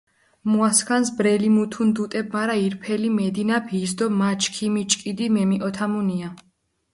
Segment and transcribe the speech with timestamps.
[0.51, 6.29] მუასქანს ბრელი მუთუნ დუტებ, მარა ირფელი მედინაფჷ ის დო მა ჩქიმი ჭკიდი მემიჸოთამუნია.